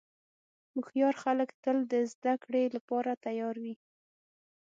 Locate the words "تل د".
1.63-1.93